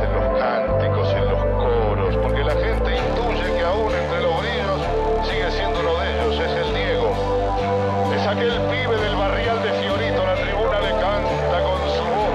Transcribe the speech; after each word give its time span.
en 0.00 0.12
los 0.12 0.38
cánticos, 0.38 1.08
en 1.14 1.28
los 1.28 1.44
coros, 1.56 2.16
porque 2.22 2.44
la 2.44 2.52
gente 2.52 2.96
intuye 2.96 3.56
que 3.56 3.62
aún 3.62 3.92
entre 3.92 4.20
los 4.22 4.38
brillos 4.40 4.80
sigue 5.28 5.50
siendo 5.50 5.80
uno 5.80 5.98
de 5.98 6.12
ellos, 6.12 6.34
es 6.40 6.66
el 6.66 6.74
Diego. 6.74 7.10
Es 8.14 8.26
aquel 8.26 8.60
pibe 8.70 8.96
del 8.96 9.16
barrial 9.16 9.62
de 9.62 9.72
Fiorito, 9.80 10.24
la 10.24 10.34
tribuna 10.34 10.80
le 10.80 10.90
canta 10.90 11.62
con 11.62 11.80
su 11.94 12.04
voz. 12.04 12.34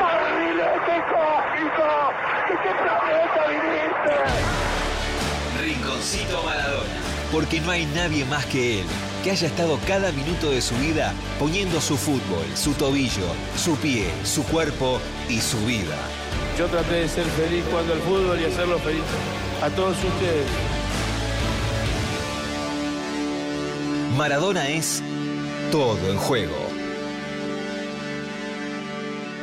¡Barrilete 0.00 0.96
cósmico! 1.12 1.88
¡De 2.48 2.54
qué 2.62 2.72
planeta 2.82 3.40
viniste! 3.48 4.14
Rinconcito 5.62 6.42
Maradona, 6.42 7.00
porque 7.32 7.60
no 7.60 7.70
hay 7.70 7.86
nadie 7.86 8.24
más 8.26 8.44
que 8.46 8.80
él 8.80 8.86
que 9.22 9.30
haya 9.30 9.46
estado 9.46 9.78
cada 9.86 10.10
minuto 10.12 10.50
de 10.50 10.60
su 10.60 10.74
vida 10.76 11.14
poniendo 11.38 11.80
su 11.80 11.96
fútbol, 11.96 12.44
su 12.54 12.72
tobillo, 12.74 13.26
su 13.56 13.76
pie, 13.76 14.10
su 14.24 14.42
cuerpo 14.44 15.00
y 15.28 15.40
su 15.40 15.58
vida. 15.64 15.96
Yo 16.58 16.66
traté 16.66 16.94
de 16.94 17.08
ser 17.08 17.24
feliz 17.26 17.64
jugando 17.70 17.92
al 17.92 18.00
fútbol 18.00 18.40
y 18.40 18.44
hacerlo 18.44 18.78
feliz 18.80 19.02
a 19.62 19.70
todos 19.70 19.96
ustedes. 19.96 20.46
Maradona 24.16 24.68
es 24.68 25.02
todo 25.70 25.98
en 26.10 26.16
juego. 26.18 26.56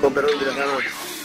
Con 0.02 0.13
perdón 0.13 0.39
de 0.39 0.45
la 0.45 0.55
cama. 0.55 1.19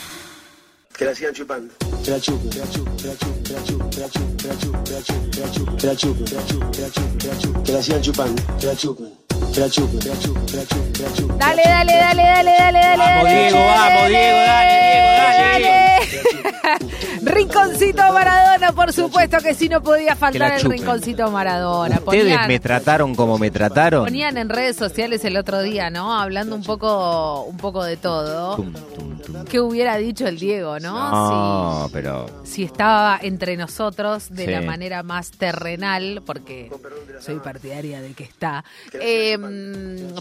Que 0.97 1.05
la 1.05 1.13
sigan 1.13 1.35
chupando. 1.35 1.75
Que 2.05 2.11
la 2.13 2.21
chupen, 2.21 2.51
que 2.51 2.59
la 2.61 2.67
chupen, 2.71 2.97
que 2.97 3.09
la 3.09 3.17
chupen, 3.17 3.41
que 3.41 3.53
la 3.53 3.65
chupen, 3.65 3.91
que 3.91 3.99
la 3.99 4.07
chupen, 4.07 4.85
que 4.85 4.93
la 4.93 5.03
chupen, 5.03 5.35
que 5.35 5.43
la 5.43 5.47
chupen, 5.51 5.75
que 5.75 5.87
la 5.87 5.97
chupen, 5.97 6.25
que 6.25 6.25
la 6.25 6.25
chupen, 6.25 6.25
que 6.25 6.31
la 6.31 6.45
chupen, 6.47 6.71
que 6.71 6.81
la 6.81 6.93
chupen, 6.95 7.19
que 7.19 7.27
la 7.27 7.39
chupen, 7.39 7.63
que 7.65 7.73
la 7.73 7.83
sigan 7.83 8.03
chupando, 8.03 8.43
que 8.61 8.67
la 8.67 8.77
chupen, 8.77 9.13
que 9.53 9.61
la 9.61 9.69
chupen, 9.71 9.99
que 9.99 10.09
la 10.09 10.19
chupen, 10.21 10.47
que 10.47 10.57
la 10.57 10.67
chupen, 10.67 10.93
que 10.93 11.03
la 11.03 11.13
chupen. 11.15 11.39
Dale, 11.39 11.63
dale, 11.65 11.93
dale, 11.95 12.23
dale, 12.23 12.53
dale, 12.59 12.79
dale. 12.79 12.97
Vamos, 12.97 13.25
dale. 13.25 13.41
Diego, 13.41 13.59
vamos, 13.59 13.75
Diego, 13.75 13.99
dale, 13.99 14.09
Diego, 14.09 14.39
dale. 14.39 14.54
Rinconcito 17.23 18.03
Maradona, 18.13 18.73
por 18.73 18.93
supuesto 18.93 19.39
que 19.39 19.55
sí 19.55 19.69
no 19.69 19.83
podía 19.83 20.17
faltar 20.17 20.53
el. 20.61 20.63
Rinconcito 20.71 21.31
Maradona. 21.31 21.97
Ustedes 22.05 22.25
Ponían- 22.25 22.49
me 22.49 22.61
trataron 22.61 23.15
como 23.15 23.39
me 23.39 23.51
trataron. 23.51 24.05
Ponían 24.05 24.37
en 24.39 24.49
redes 24.49 24.77
sociales 24.77 25.25
el 25.25 25.37
otro 25.37 25.63
día, 25.63 25.91
¿no? 25.91 26.19
Hablando 26.19 26.55
un 26.57 26.63
poco, 26.63 27.43
un 27.45 27.57
poco 27.57 27.85
de 27.85 27.97
todo. 27.97 28.57
Tum, 28.57 28.73
tum, 28.73 29.19
tum. 29.21 29.45
¿Qué 29.45 29.61
hubiera 29.61 29.97
dicho 29.97 30.27
el 30.27 30.39
Diego, 30.39 30.79
no? 30.81 30.93
No, 31.11 31.89
pero 31.93 32.27
Si, 32.45 32.55
si 32.57 32.65
estaba 32.65 33.19
entre 33.23 33.57
nosotros 33.57 34.29
de 34.31 34.45
Sí. 34.47 34.51
la 34.51 34.61
manera 34.63 35.03
más 35.03 35.31
terrenal, 35.31 36.23
porque 36.27 36.71
soy 37.21 37.37
partidaria 37.37 38.01
de 38.01 38.13
que 38.13 38.25
está. 38.25 38.65
Eh, 38.93 39.39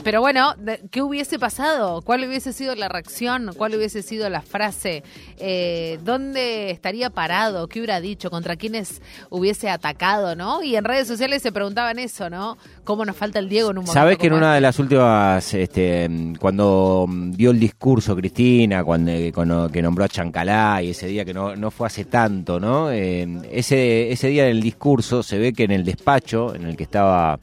pero 0.03 0.21
bueno, 0.21 0.55
¿qué 0.91 1.01
hubiese 1.01 1.37
pasado? 1.39 2.01
¿Cuál 2.01 2.23
hubiese 2.25 2.53
sido 2.53 2.75
la 2.75 2.87
reacción? 2.89 3.53
¿Cuál 3.57 3.75
hubiese 3.75 4.01
sido 4.01 4.29
la 4.29 4.41
frase? 4.41 5.03
Eh, 5.37 5.99
¿Dónde 6.03 6.42
estaría 6.69 7.09
parado? 7.09 7.67
¿Qué 7.67 7.79
hubiera 7.79 8.01
dicho? 8.01 8.29
¿Contra 8.29 8.55
quiénes 8.55 9.01
hubiese 9.29 9.69
atacado? 9.69 10.35
¿no? 10.35 10.63
Y 10.63 10.75
en 10.75 10.83
redes 10.83 11.07
sociales 11.07 11.41
se 11.41 11.51
preguntaban 11.51 11.99
eso, 11.99 12.29
¿no? 12.29 12.57
¿Cómo 12.83 13.05
nos 13.05 13.15
falta 13.15 13.39
el 13.39 13.49
Diego 13.49 13.71
en 13.71 13.77
un 13.77 13.83
momento? 13.85 13.93
Sabes 13.93 14.17
que 14.17 14.27
en 14.27 14.33
una 14.33 14.51
de 14.51 14.57
este? 14.57 14.61
las 14.61 14.79
últimas, 14.79 15.53
este, 15.53 16.09
cuando 16.39 17.05
mm, 17.07 17.31
dio 17.31 17.51
el 17.51 17.59
discurso 17.59 18.15
Cristina, 18.15 18.83
cuando, 18.83 19.11
eh, 19.11 19.31
cuando- 19.33 19.69
que 19.69 19.81
nombró 19.81 20.03
a 20.05 20.09
Chancalá 20.09 20.81
y 20.81 20.89
ese 20.91 21.07
día 21.07 21.25
que 21.25 21.33
no, 21.33 21.55
no 21.55 21.71
fue 21.71 21.87
hace 21.87 22.05
tanto, 22.05 22.59
¿no? 22.59 22.91
Eh, 22.91 23.27
ese, 23.51 24.11
ese 24.11 24.27
día 24.27 24.45
en 24.45 24.51
el 24.51 24.61
discurso 24.61 25.23
se 25.23 25.37
ve 25.37 25.53
que 25.53 25.63
en 25.63 25.71
el 25.71 25.83
despacho 25.83 26.53
en 26.55 26.65
el 26.65 26.75
que 26.77 26.83
estaba 26.83 27.39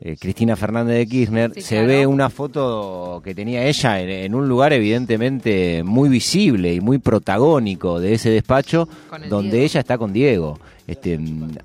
eh, 0.00 0.16
Cristina 0.18 0.54
Fernández 0.56 0.96
de 0.98 1.06
Kirchner, 1.06 1.52
Sí, 1.54 1.60
se 1.62 1.74
claro. 1.76 1.88
ve 1.88 2.06
una 2.06 2.30
foto 2.30 3.20
que 3.24 3.34
tenía 3.34 3.64
ella 3.64 4.00
en, 4.00 4.08
en 4.10 4.34
un 4.34 4.48
lugar 4.48 4.72
evidentemente 4.72 5.82
muy 5.84 6.08
visible 6.08 6.72
y 6.74 6.80
muy 6.80 6.98
protagónico 6.98 8.00
de 8.00 8.14
ese 8.14 8.30
despacho, 8.30 8.88
el 9.22 9.28
donde 9.28 9.50
Diego. 9.52 9.64
ella 9.64 9.80
está 9.80 9.98
con 9.98 10.12
Diego. 10.12 10.58
Este, 10.86 11.20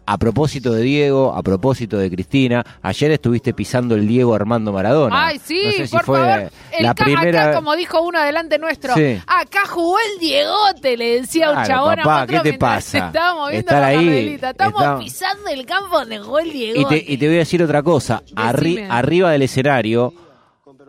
a 0.06 0.18
propósito 0.18 0.74
de 0.74 0.82
Diego, 0.82 1.34
a 1.34 1.42
propósito 1.44 1.98
de 1.98 2.12
Cristina, 2.12 2.62
ayer 2.82 3.10
estuviste 3.12 3.54
pisando 3.54 3.96
el 3.96 4.06
Diego 4.06 4.36
Armando 4.36 4.74
Maradona. 4.74 5.28
Ay, 5.28 5.40
sí, 5.42 5.62
No 5.64 5.72
sé 5.72 5.88
si 5.88 5.96
por 5.96 6.04
fue 6.04 6.20
favor. 6.20 6.52
El 6.78 6.84
la 6.84 6.94
ca- 6.94 7.06
primera. 7.06 7.44
Acá, 7.46 7.56
como 7.56 7.74
dijo 7.78 8.02
uno 8.02 8.20
adelante 8.20 8.60
nuestro, 8.60 8.94
Sí. 8.96 9.18
acá 9.26 9.62
jugó 9.66 9.96
el 9.98 10.20
Diegote, 10.20 10.98
le 10.98 11.22
decía 11.22 11.52
un 11.52 11.64
chabón 11.66 11.96
papá, 11.96 12.20
a 12.20 12.24
otro 12.26 12.44
¿qué 12.44 12.52
te 12.52 12.58
pasa? 12.58 12.98
Estábamos 13.08 13.50
viendo 13.52 13.70
Estar 13.70 13.84
ahí. 13.84 14.38
Estamos 14.42 14.82
está- 14.82 15.00
pisando 15.00 15.50
el 15.52 15.66
campo 15.66 16.00
donde 16.00 16.20
jugó 16.20 16.40
el 16.40 16.48
Y 16.48 16.52
Diegote. 16.74 17.00
te, 17.02 17.12
y 17.14 17.18
te 17.18 17.26
voy 17.28 17.36
a 17.36 17.40
decir 17.40 17.64
otra 17.64 17.82
cosa. 17.82 18.23
Arriba 18.36 19.32
del 19.32 19.42
escenario 19.44 20.14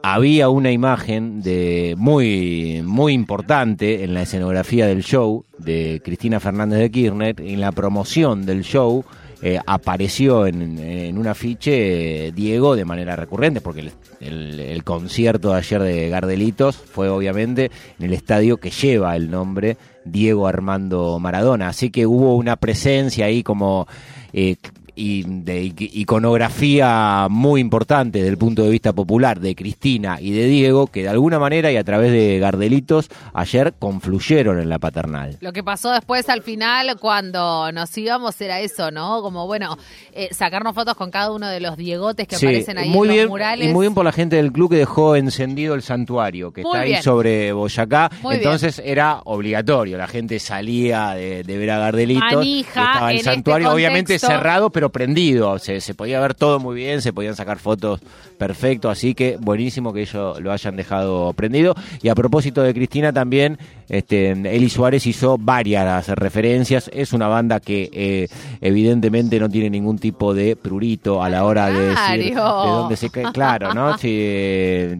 había 0.02 0.50
una 0.50 0.70
imagen 0.70 1.40
de 1.40 1.94
muy 1.96 2.82
muy 2.84 3.14
importante 3.14 4.04
en 4.04 4.12
la 4.12 4.22
escenografía 4.22 4.86
del 4.86 5.02
show 5.02 5.44
de 5.58 6.02
Cristina 6.04 6.40
Fernández 6.40 6.78
de 6.80 6.90
Kirchner. 6.90 7.40
En 7.40 7.60
la 7.60 7.72
promoción 7.72 8.44
del 8.44 8.64
show 8.64 9.04
eh, 9.40 9.58
apareció 9.66 10.46
en, 10.46 10.78
en 10.78 11.16
un 11.16 11.26
afiche 11.26 12.26
eh, 12.28 12.32
Diego 12.32 12.76
de 12.76 12.84
manera 12.84 13.16
recurrente, 13.16 13.60
porque 13.62 13.90
el 14.20 14.84
concierto 14.84 15.50
de 15.50 15.56
ayer 15.56 15.82
de 15.82 16.08
Gardelitos 16.10 16.76
fue 16.76 17.08
obviamente 17.08 17.70
en 17.98 18.06
el 18.06 18.12
estadio 18.12 18.58
que 18.58 18.70
lleva 18.70 19.16
el 19.16 19.30
nombre 19.30 19.76
Diego 20.04 20.46
Armando 20.46 21.18
Maradona. 21.18 21.68
Así 21.68 21.90
que 21.90 22.06
hubo 22.06 22.36
una 22.36 22.56
presencia 22.56 23.26
ahí 23.26 23.42
como... 23.42 23.86
eh, 24.34 24.56
y 24.96 25.24
de 25.26 25.64
ic- 25.64 25.90
iconografía 25.92 27.26
muy 27.30 27.60
importante 27.60 28.18
desde 28.18 28.30
el 28.30 28.38
punto 28.38 28.62
de 28.64 28.70
vista 28.70 28.92
popular 28.92 29.40
de 29.40 29.54
Cristina 29.54 30.18
y 30.20 30.32
de 30.32 30.46
Diego, 30.46 30.86
que 30.88 31.02
de 31.02 31.08
alguna 31.08 31.38
manera 31.38 31.70
y 31.72 31.76
a 31.76 31.84
través 31.84 32.12
de 32.12 32.38
Gardelitos 32.38 33.08
ayer 33.32 33.74
confluyeron 33.78 34.60
en 34.60 34.68
la 34.68 34.78
paternal. 34.78 35.36
Lo 35.40 35.52
que 35.52 35.62
pasó 35.62 35.90
después 35.92 36.28
al 36.28 36.42
final 36.42 36.96
cuando 37.00 37.70
nos 37.72 37.96
íbamos 37.96 38.40
era 38.40 38.60
eso, 38.60 38.90
¿no? 38.90 39.22
Como, 39.22 39.46
bueno, 39.46 39.76
eh, 40.12 40.28
sacarnos 40.32 40.74
fotos 40.74 40.94
con 40.94 41.10
cada 41.10 41.32
uno 41.32 41.48
de 41.48 41.60
los 41.60 41.76
diegotes 41.76 42.26
que 42.28 42.36
Sí, 42.36 42.46
aparecen 42.46 42.78
ahí 42.78 42.88
muy 42.90 43.08
en 43.08 43.12
bien, 43.14 43.24
los 43.24 43.30
murales. 43.30 43.68
Y 43.68 43.72
muy 43.72 43.84
bien 43.84 43.94
por 43.94 44.04
la 44.04 44.12
gente 44.12 44.36
del 44.36 44.52
club 44.52 44.70
que 44.70 44.76
dejó 44.76 45.16
encendido 45.16 45.74
el 45.74 45.82
santuario, 45.82 46.52
que 46.52 46.62
Muy 46.62 46.70
está 46.70 46.80
ahí 46.82 46.90
bien. 46.90 47.02
sobre 47.02 47.52
Boyacá. 47.52 48.10
Muy 48.22 48.36
Entonces 48.36 48.82
era 48.84 49.20
obligatorio, 49.24 49.96
la 49.98 50.06
gente 50.08 50.38
salía 50.38 51.10
de, 51.14 51.42
de 51.42 51.58
ver 51.58 51.70
a 51.70 51.78
Gardelitos. 51.78 52.32
Manija 52.34 52.80
estaba 52.84 53.10
el 53.10 53.14
en 53.14 53.16
este 53.18 53.30
santuario, 53.30 53.72
obviamente 53.72 54.18
cerrado, 54.18 54.70
pero 54.70 54.83
prendido. 54.90 55.58
Se, 55.58 55.80
se 55.80 55.94
podía 55.94 56.20
ver 56.20 56.34
todo 56.34 56.58
muy 56.60 56.74
bien, 56.76 57.02
se 57.02 57.12
podían 57.12 57.36
sacar 57.36 57.58
fotos 57.58 58.00
perfecto, 58.38 58.90
así 58.90 59.14
que 59.14 59.36
buenísimo 59.40 59.92
que 59.92 60.02
ellos 60.02 60.40
lo 60.40 60.52
hayan 60.52 60.76
dejado 60.76 61.32
prendido. 61.34 61.74
Y 62.02 62.08
a 62.08 62.14
propósito 62.14 62.62
de 62.62 62.74
Cristina 62.74 63.12
también, 63.12 63.58
este, 63.88 64.30
Eli 64.32 64.68
Suárez 64.68 65.06
hizo 65.06 65.38
varias 65.38 66.08
referencias. 66.08 66.90
Es 66.92 67.12
una 67.12 67.28
banda 67.28 67.60
que 67.60 67.90
eh, 67.92 68.28
evidentemente 68.60 69.38
no 69.38 69.48
tiene 69.48 69.70
ningún 69.70 69.98
tipo 69.98 70.34
de 70.34 70.56
prurito 70.56 71.22
a 71.22 71.28
la 71.28 71.44
hora 71.44 71.68
de 71.70 71.88
decir 71.88 72.24
de 72.24 72.30
Claro. 72.32 72.72
dónde 72.72 72.96
se 72.96 73.10
cae. 73.10 73.24
Claro, 73.32 73.74
¿no? 73.74 73.96
Sí, 74.04 74.08
eh, 74.20 74.98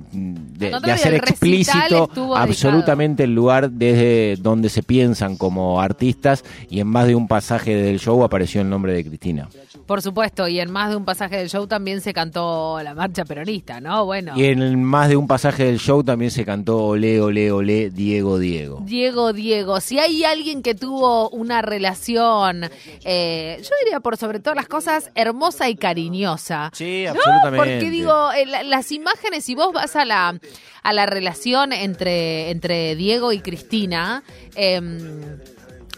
de, 0.70 0.92
hacer 0.92 1.14
explícito 1.14 2.08
absolutamente 2.36 3.25
el 3.25 3.34
lugar 3.34 3.70
desde 3.70 4.36
donde 4.36 4.69
se 4.69 4.82
piensan 4.82 5.36
como 5.36 5.80
artistas 5.80 6.44
y 6.69 6.81
en 6.81 6.87
más 6.88 7.06
de 7.06 7.14
un 7.14 7.28
pasaje 7.28 7.75
del 7.75 7.99
show 7.99 8.22
apareció 8.25 8.61
el 8.61 8.69
nombre 8.69 8.93
de 8.93 9.05
Cristina. 9.05 9.49
Por 9.87 10.00
supuesto, 10.00 10.49
y 10.49 10.61
en 10.61 10.70
más 10.70 10.90
de 10.90 10.96
un 10.96 11.05
pasaje 11.05 11.37
del 11.37 11.50
show 11.50 11.66
también 11.66 12.00
se 12.00 12.14
cantó 12.14 12.81
la 12.82 12.94
marcha 12.94 13.25
peronista, 13.25 13.81
¿no? 13.81 14.06
Bueno. 14.06 14.32
Y 14.37 14.44
en 14.46 14.82
más 14.82 15.08
de 15.08 15.16
un 15.16 15.26
pasaje 15.26 15.64
del 15.64 15.78
show 15.78 16.02
también 16.02 16.31
se 16.31 16.44
cantó 16.44 16.78
Olé, 16.87 17.20
Olé, 17.20 17.52
Olé, 17.52 17.90
Diego, 17.90 18.38
Diego. 18.38 18.81
Diego, 18.84 19.32
Diego, 19.32 19.81
si 19.81 19.99
hay 19.99 20.25
alguien 20.25 20.62
que 20.62 20.75
tuvo 20.75 21.28
una 21.31 21.60
relación, 21.60 22.64
eh, 23.05 23.58
yo 23.62 23.70
diría 23.84 24.00
por 24.00 24.17
sobre 24.17 24.40
todas 24.40 24.56
las 24.56 24.69
cosas, 24.69 25.10
hermosa 25.14 25.69
y 25.69 25.76
cariñosa. 25.76 26.70
Sí, 26.72 27.05
¿no? 27.05 27.10
absolutamente. 27.10 27.56
Porque 27.58 27.90
digo, 27.90 28.32
eh, 28.32 28.46
la- 28.46 28.62
las 28.62 28.90
imágenes, 28.93 29.44
si 29.44 29.55
vos 29.55 29.72
vas 29.72 29.96
a 29.96 30.05
la, 30.05 30.38
a 30.83 30.93
la 30.93 31.06
relación 31.06 31.73
entre, 31.73 32.51
entre 32.51 32.95
Diego 32.97 33.33
y 33.33 33.41
Cristina, 33.41 34.23
em, 34.55 35.39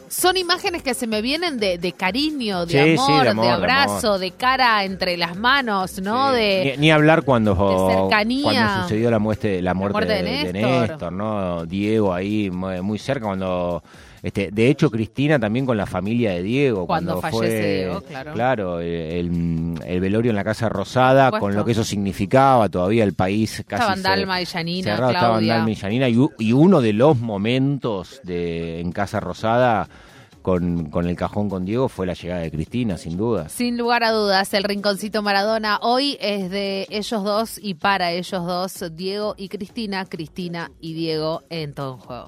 son 0.08 0.36
imágenes 0.36 0.82
que 0.82 0.94
se 0.94 1.06
me 1.06 1.20
vienen 1.20 1.58
de, 1.58 1.78
de 1.78 1.92
cariño, 1.92 2.64
de, 2.64 2.72
Sí, 2.72 2.94
amor, 2.94 3.18
de 3.18 3.24
de, 3.24 3.30
amor, 3.30 3.44
de 3.44 3.50
abrazo, 3.50 4.18
de 4.18 4.30
cara 4.30 4.84
entre 4.84 5.16
las 5.16 5.36
manos, 5.36 6.00
¿no? 6.00 6.30
Sí. 6.30 6.36
De, 6.36 6.74
ni, 6.76 6.86
ni 6.86 6.90
hablar 6.90 7.22
cuando, 7.22 7.54
cercanía. 7.90 8.42
cuando 8.42 8.82
sucedió 8.84 9.10
la 9.10 9.18
muerte, 9.18 9.60
la 9.60 9.74
muerte, 9.74 9.92
muerte 9.92 10.14
de 10.14 10.22
Néstor. 10.22 10.88
Néstor, 10.88 11.12
¿no? 11.12 11.66
Diego 11.66 12.14
ahí 12.14 12.50
muy 12.50 12.98
cerca 12.98 13.26
cuando 13.26 13.82
este, 14.26 14.50
de 14.50 14.68
hecho 14.68 14.90
Cristina 14.90 15.38
también 15.38 15.64
con 15.66 15.76
la 15.76 15.86
familia 15.86 16.32
de 16.32 16.42
Diego 16.42 16.86
Cuando 16.86 17.20
cuando, 17.20 17.20
fallece 17.38 17.46
fue 17.46 17.74
Diego, 18.10 18.32
claro. 18.34 18.80
el, 18.80 19.74
el 19.86 20.00
velorio 20.00 20.30
en 20.30 20.36
la 20.36 20.42
casa 20.44 20.68
Rosada 20.68 21.30
con 21.30 21.54
lo 21.54 21.64
que 21.64 21.72
eso 21.72 21.84
significaba 21.84 22.68
todavía 22.68 23.04
el 23.04 23.14
país 23.14 23.62
casi 23.66 23.82
Estaban 23.82 24.02
Dalma 24.02 24.40
y 24.42 24.46
Janina, 24.46 24.90
cerrado, 24.94 25.12
estaban 25.12 25.30
Claudia. 25.38 25.54
Dalma 25.54 25.70
y 25.70 25.76
Janina 25.76 26.08
y, 26.08 26.16
u- 26.16 26.32
y 26.38 26.52
uno 26.52 26.80
de 26.80 26.92
los 26.92 27.18
momentos 27.18 28.20
de 28.24 28.80
en 28.80 28.90
casa 28.92 29.20
Rosada 29.20 29.88
con, 30.42 30.90
con 30.90 31.06
el 31.08 31.16
cajón 31.16 31.48
con 31.48 31.64
Diego 31.64 31.88
fue 31.88 32.06
la 32.06 32.14
llegada 32.14 32.40
de 32.42 32.50
Cristina 32.50 32.96
sin 32.98 33.16
duda 33.16 33.48
Sin 33.48 33.76
lugar 33.76 34.02
a 34.04 34.10
dudas, 34.12 34.52
el 34.54 34.64
Rinconcito 34.64 35.22
Maradona 35.22 35.78
hoy 35.82 36.16
es 36.20 36.50
de 36.50 36.86
ellos 36.90 37.22
dos 37.24 37.58
y 37.62 37.74
para 37.74 38.12
ellos 38.12 38.44
dos, 38.44 38.84
Diego 38.96 39.34
y 39.36 39.48
Cristina, 39.48 40.04
Cristina 40.04 40.70
y 40.80 40.94
Diego 40.94 41.42
en 41.50 41.74
todo 41.74 41.94
un 41.94 42.00
juego. 42.00 42.26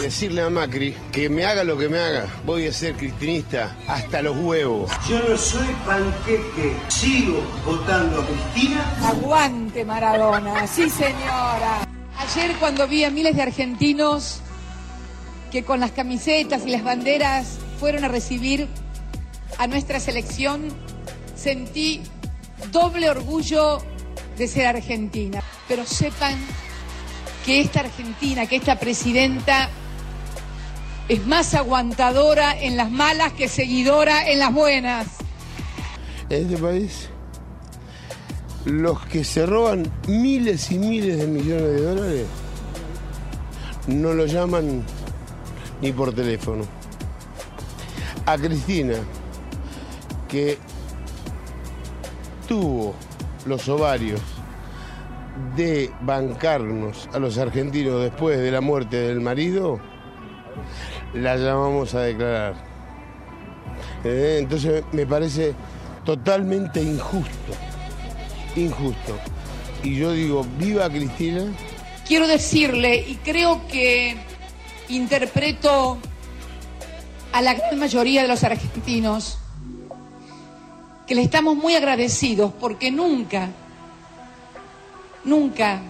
Decirle 0.00 0.42
a 0.42 0.50
Macri 0.50 0.94
que 1.12 1.28
me 1.28 1.44
haga 1.44 1.64
lo 1.64 1.78
que 1.78 1.88
me 1.88 1.98
haga, 1.98 2.26
voy 2.44 2.66
a 2.66 2.72
ser 2.72 2.94
cristinista 2.94 3.76
hasta 3.86 4.22
los 4.22 4.36
huevos. 4.36 4.90
Yo 5.08 5.18
no 5.28 5.36
soy 5.36 5.66
panqueque, 5.86 6.76
sigo 6.88 7.40
votando 7.64 8.20
a 8.20 8.26
Cristina. 8.26 8.96
Aguante 9.06 9.84
Maradona, 9.84 10.66
sí 10.66 10.90
señora. 10.90 11.86
Ayer 12.18 12.56
cuando 12.56 12.86
vi 12.86 13.04
a 13.04 13.10
miles 13.10 13.36
de 13.36 13.42
argentinos 13.42 14.40
que 15.50 15.64
con 15.64 15.80
las 15.80 15.92
camisetas 15.92 16.66
y 16.66 16.70
las 16.70 16.82
banderas 16.82 17.58
fueron 17.78 18.04
a 18.04 18.08
recibir 18.08 18.68
a 19.58 19.66
nuestra 19.66 20.00
selección, 20.00 20.68
sentí 21.36 22.02
doble 22.72 23.08
orgullo 23.08 23.78
de 24.36 24.48
ser 24.48 24.66
argentina. 24.66 25.42
Pero 25.68 25.86
sepan 25.86 26.36
que 27.46 27.60
esta 27.60 27.80
Argentina, 27.80 28.46
que 28.46 28.56
esta 28.56 28.78
presidenta 28.78 29.68
es 31.08 31.26
más 31.26 31.54
aguantadora 31.54 32.58
en 32.58 32.76
las 32.76 32.90
malas 32.90 33.32
que 33.32 33.48
seguidora 33.48 34.30
en 34.30 34.38
las 34.38 34.52
buenas. 34.52 35.06
En 36.30 36.50
este 36.50 36.62
país, 36.62 37.08
los 38.64 39.04
que 39.06 39.24
se 39.24 39.44
roban 39.44 39.90
miles 40.08 40.70
y 40.70 40.78
miles 40.78 41.18
de 41.18 41.26
millones 41.26 41.62
de 41.62 41.82
dólares 41.82 42.26
no 43.86 44.14
lo 44.14 44.24
llaman 44.24 44.82
ni 45.82 45.92
por 45.92 46.14
teléfono. 46.14 46.64
A 48.24 48.38
Cristina, 48.38 48.94
que 50.28 50.56
tuvo 52.48 52.94
los 53.44 53.68
ovarios 53.68 54.20
de 55.56 55.92
bancarnos 56.00 57.08
a 57.12 57.18
los 57.18 57.36
argentinos 57.36 58.00
después 58.00 58.38
de 58.38 58.50
la 58.50 58.62
muerte 58.62 58.96
del 58.96 59.20
marido, 59.20 59.78
la 61.14 61.36
llamamos 61.36 61.94
a 61.94 62.00
declarar. 62.00 62.54
Eh, 64.04 64.38
entonces 64.40 64.84
me 64.92 65.06
parece 65.06 65.54
totalmente 66.04 66.82
injusto, 66.82 67.52
injusto. 68.56 69.18
Y 69.82 69.96
yo 69.96 70.12
digo, 70.12 70.46
viva 70.58 70.88
Cristina. 70.88 71.44
Quiero 72.06 72.26
decirle, 72.26 72.96
y 72.96 73.16
creo 73.16 73.66
que 73.68 74.16
interpreto 74.88 75.98
a 77.32 77.42
la 77.42 77.54
gran 77.54 77.78
mayoría 77.78 78.22
de 78.22 78.28
los 78.28 78.44
argentinos, 78.44 79.38
que 81.06 81.14
le 81.14 81.22
estamos 81.22 81.56
muy 81.56 81.74
agradecidos 81.74 82.52
porque 82.58 82.90
nunca, 82.90 83.50
nunca 85.24 85.80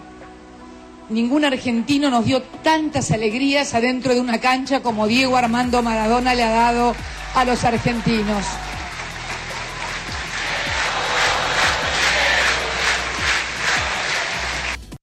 ningún 1.09 1.45
argentino 1.45 2.09
nos 2.09 2.25
dio 2.25 2.41
tantas 2.63 3.11
alegrías 3.11 3.73
adentro 3.73 4.13
de 4.13 4.19
una 4.19 4.39
cancha 4.39 4.81
como 4.81 5.07
Diego 5.07 5.37
Armando 5.37 5.81
Maradona 5.81 6.33
le 6.33 6.43
ha 6.43 6.49
dado 6.49 6.95
a 7.33 7.45
los 7.45 7.63
argentinos. 7.63 8.45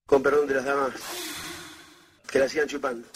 Con 0.07 0.23
perdón 0.23 0.47
de 0.47 0.55
las 0.55 0.65
damas, 0.65 0.93
que 2.33 2.39
la 2.39 2.49
sigan 2.49 2.67
chupando. 2.67 3.07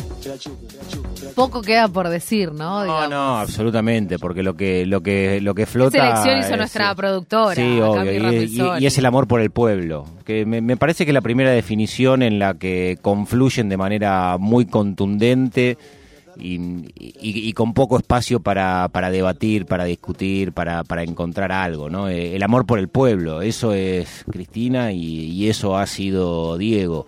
Poco 1.34 1.62
queda 1.62 1.88
por 1.88 2.08
decir, 2.08 2.52
¿no? 2.52 2.84
No, 2.84 3.08
no, 3.08 3.38
absolutamente, 3.38 4.18
porque 4.18 4.42
lo 4.42 4.54
que 4.54 4.84
lo 4.84 5.00
que 5.00 5.40
lo 5.40 5.54
que 5.54 5.64
flota. 5.64 5.96
Esa 5.96 6.06
elección 6.08 6.38
hizo 6.38 6.56
nuestra 6.56 6.94
productora. 6.94 7.54
Sí, 7.54 7.80
obvio, 7.80 8.78
y, 8.78 8.86
es 8.86 8.98
el 8.98 9.06
amor 9.06 9.26
por 9.26 9.40
el 9.40 9.50
pueblo. 9.50 10.04
Que 10.24 10.44
me, 10.44 10.76
parece 10.76 11.06
que 11.06 11.12
es 11.12 11.14
la 11.14 11.22
primera 11.22 11.50
definición 11.50 12.22
en 12.22 12.38
la 12.38 12.54
que 12.54 12.98
confluyen 13.00 13.70
de 13.70 13.76
manera 13.78 14.36
muy 14.38 14.66
contundente. 14.66 15.78
Y, 16.38 17.50
con 17.54 17.72
poco 17.72 17.96
espacio 17.96 18.40
para, 18.40 18.90
para 18.92 19.10
debatir, 19.10 19.64
para 19.64 19.84
discutir, 19.84 20.52
para, 20.52 20.84
para 20.84 21.02
encontrar 21.02 21.50
algo, 21.50 21.88
¿no? 21.88 22.10
Eh, 22.10 22.36
el 22.36 22.42
amor 22.42 22.66
por 22.66 22.78
el 22.78 22.88
pueblo, 22.88 23.40
eso 23.40 23.72
es 23.72 24.26
Cristina 24.30 24.92
y 24.92 25.48
eso 25.48 25.78
ha 25.78 25.86
sido 25.86 26.58
Diego 26.58 27.06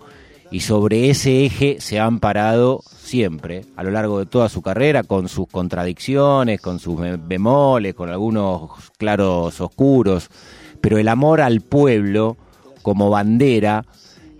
y 0.51 0.61
sobre 0.61 1.09
ese 1.09 1.45
eje 1.45 1.77
se 1.79 1.99
han 1.99 2.19
parado 2.19 2.81
siempre, 2.85 3.65
a 3.75 3.83
lo 3.83 3.91
largo 3.91 4.19
de 4.19 4.25
toda 4.25 4.49
su 4.49 4.61
carrera, 4.61 5.03
con 5.03 5.27
sus 5.29 5.47
contradicciones, 5.47 6.61
con 6.61 6.79
sus 6.79 6.99
bemoles, 7.27 7.93
con 7.93 8.09
algunos 8.09 8.71
claros 8.97 9.61
oscuros, 9.61 10.29
pero 10.81 10.97
el 10.97 11.07
amor 11.07 11.41
al 11.41 11.61
pueblo 11.61 12.37
como 12.81 13.09
bandera, 13.09 13.85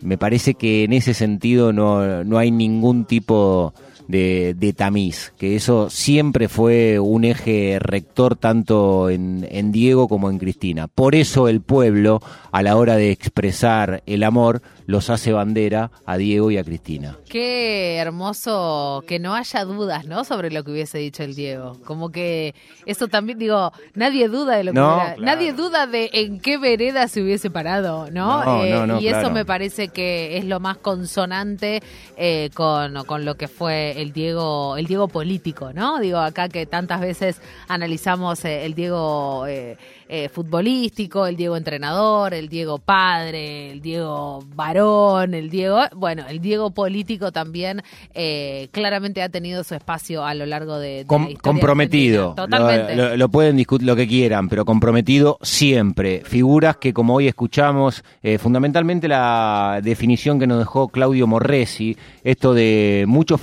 me 0.01 0.17
parece 0.17 0.53
que 0.53 0.83
en 0.83 0.93
ese 0.93 1.13
sentido 1.13 1.73
no, 1.73 2.23
no 2.23 2.37
hay 2.37 2.51
ningún 2.51 3.05
tipo 3.05 3.73
de, 3.75 3.88
de, 4.09 4.73
tamiz, 4.75 5.33
que 5.37 5.55
eso 5.55 5.89
siempre 5.89 6.49
fue 6.49 6.99
un 6.99 7.25
eje 7.25 7.77
rector 7.79 8.35
tanto 8.35 9.09
en, 9.09 9.47
en 9.51 9.71
Diego 9.71 10.07
como 10.07 10.31
en 10.31 10.39
Cristina. 10.39 10.87
Por 10.87 11.13
eso 11.13 11.47
el 11.47 11.61
pueblo, 11.61 12.21
a 12.51 12.63
la 12.63 12.75
hora 12.75 12.95
de 12.95 13.11
expresar 13.11 14.01
el 14.07 14.23
amor, 14.23 14.61
los 14.87 15.11
hace 15.11 15.31
bandera 15.31 15.91
a 16.07 16.17
Diego 16.17 16.49
y 16.49 16.57
a 16.57 16.63
Cristina. 16.63 17.15
Qué 17.29 17.97
hermoso 17.97 19.03
que 19.07 19.19
no 19.19 19.35
haya 19.35 19.63
dudas, 19.63 20.05
¿no? 20.07 20.23
Sobre 20.23 20.49
lo 20.49 20.63
que 20.63 20.71
hubiese 20.71 20.97
dicho 20.97 21.21
el 21.21 21.35
Diego. 21.35 21.77
Como 21.85 22.09
que 22.09 22.55
eso 22.87 23.07
también, 23.07 23.37
digo, 23.37 23.71
nadie 23.93 24.27
duda 24.29 24.57
de 24.57 24.63
lo 24.63 24.73
que 24.73 24.79
hubiera, 24.79 25.15
Nadie 25.19 25.53
duda 25.53 25.85
de 25.85 26.09
en 26.13 26.39
qué 26.39 26.57
vereda 26.57 27.07
se 27.07 27.21
hubiese 27.21 27.51
parado, 27.51 28.09
¿no? 28.09 28.63
eh, 28.63 28.97
y 28.99 29.07
eso 29.07 29.29
me 29.29 29.45
parece 29.45 29.89
que 29.89 30.39
es 30.39 30.45
lo 30.45 30.59
más 30.59 30.77
consonante 30.77 31.83
eh, 32.17 32.49
con, 32.55 33.03
con 33.05 33.25
lo 33.25 33.35
que 33.35 33.47
fue 33.47 33.98
el 34.01 34.13
Diego, 34.13 34.77
el 34.77 34.85
Diego 34.85 35.07
político, 35.07 35.73
¿no? 35.73 35.99
Digo, 35.99 36.19
acá 36.19 36.49
que 36.49 36.65
tantas 36.65 37.01
veces 37.01 37.41
analizamos 37.67 38.45
eh, 38.45 38.65
el 38.65 38.73
Diego 38.73 39.45
eh, 39.47 39.77
eh, 40.11 40.27
futbolístico, 40.29 41.27
el 41.27 41.35
Diego 41.35 41.55
entrenador, 41.55 42.33
el 42.33 42.49
Diego 42.49 42.79
padre, 42.79 43.71
el 43.71 43.79
Diego 43.81 44.43
varón, 44.55 45.35
el 45.35 45.51
Diego, 45.51 45.81
bueno, 45.95 46.23
el 46.27 46.39
Diego 46.39 46.71
político 46.71 47.31
también 47.31 47.83
eh, 48.15 48.69
claramente 48.71 49.21
ha 49.21 49.29
tenido 49.29 49.63
su 49.63 49.75
espacio 49.75 50.25
a 50.25 50.33
lo 50.33 50.47
largo 50.47 50.79
de, 50.79 51.05
comprometido. 51.41 52.33
Totalmente. 52.35 53.17
Lo, 53.17 53.29
pueden 53.29 53.57
discutir 53.57 53.85
lo 53.85 53.95
que 53.95 54.07
quieran, 54.07 54.49
pero 54.49 54.65
comprometido 54.65 55.37
siempre. 55.43 56.23
Figuras 56.25 56.77
que 56.77 56.91
como 56.91 57.13
hoy 57.13 57.27
escuchamos, 57.27 58.03
fundamentalmente 58.39 59.07
la 59.07 59.79
definición 59.83 60.39
que 60.39 60.47
nos 60.47 60.57
dejó 60.57 60.87
Claudio 60.87 61.27
Morresi, 61.27 61.95
esto 62.23 62.55
de 62.55 63.05
muchos 63.07 63.39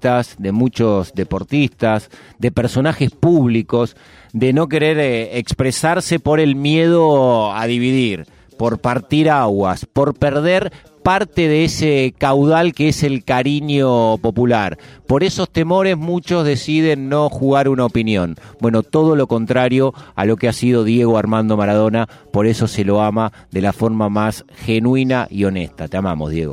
de 0.00 0.52
muchos 0.52 1.12
deportistas, 1.14 2.10
de 2.38 2.50
personajes 2.50 3.10
públicos 3.10 3.96
de 4.32 4.52
no 4.52 4.68
querer 4.68 4.98
eh, 4.98 5.38
expresarse 5.38 6.18
por 6.18 6.40
el 6.40 6.56
miedo 6.56 7.52
a 7.52 7.66
dividir, 7.66 8.26
por 8.56 8.80
partir 8.80 9.30
aguas, 9.30 9.86
por 9.86 10.14
perder 10.14 10.72
parte 11.02 11.48
de 11.48 11.64
ese 11.64 12.14
caudal 12.16 12.72
que 12.72 12.88
es 12.88 13.02
el 13.02 13.24
cariño 13.24 14.18
popular. 14.18 14.78
Por 15.06 15.24
esos 15.24 15.50
temores 15.50 15.96
muchos 15.96 16.44
deciden 16.44 17.08
no 17.08 17.28
jugar 17.28 17.68
una 17.68 17.84
opinión. 17.84 18.36
Bueno, 18.60 18.82
todo 18.82 19.16
lo 19.16 19.26
contrario 19.26 19.92
a 20.14 20.24
lo 20.24 20.36
que 20.36 20.48
ha 20.48 20.52
sido 20.52 20.84
Diego 20.84 21.18
Armando 21.18 21.56
Maradona, 21.56 22.08
por 22.32 22.46
eso 22.46 22.68
se 22.68 22.84
lo 22.84 23.02
ama 23.02 23.32
de 23.50 23.62
la 23.62 23.72
forma 23.72 24.08
más 24.08 24.44
genuina 24.54 25.26
y 25.28 25.44
honesta. 25.44 25.88
Te 25.88 25.96
amamos, 25.96 26.30
Diego. 26.30 26.50